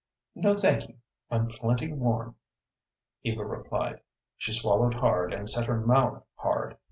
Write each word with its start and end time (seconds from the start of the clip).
"No, 0.33 0.55
thank 0.55 0.89
you; 0.89 0.95
I'm 1.29 1.45
plenty 1.47 1.93
warm," 1.93 2.35
Eva 3.21 3.45
replied. 3.45 3.99
She 4.35 4.51
swallowed 4.51 4.95
hard, 4.95 5.31
and 5.31 5.47
set 5.47 5.67
her 5.67 5.77
mouth 5.79 6.23
hard. 6.37 6.75